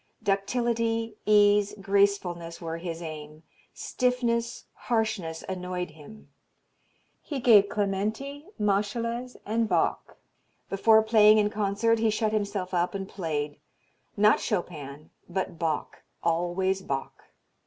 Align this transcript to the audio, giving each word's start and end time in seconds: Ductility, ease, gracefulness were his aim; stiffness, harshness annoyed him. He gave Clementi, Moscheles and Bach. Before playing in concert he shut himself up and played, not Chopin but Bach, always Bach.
Ductility, 0.23 1.13
ease, 1.27 1.75
gracefulness 1.79 2.59
were 2.59 2.77
his 2.79 3.03
aim; 3.03 3.43
stiffness, 3.71 4.65
harshness 4.73 5.43
annoyed 5.47 5.91
him. 5.91 6.31
He 7.21 7.39
gave 7.39 7.69
Clementi, 7.69 8.47
Moscheles 8.59 9.35
and 9.45 9.69
Bach. 9.69 10.17
Before 10.71 11.03
playing 11.03 11.37
in 11.37 11.51
concert 11.51 11.99
he 11.99 12.09
shut 12.09 12.33
himself 12.33 12.73
up 12.73 12.95
and 12.95 13.07
played, 13.07 13.59
not 14.17 14.39
Chopin 14.39 15.11
but 15.29 15.59
Bach, 15.59 16.01
always 16.23 16.81
Bach. 16.81 17.25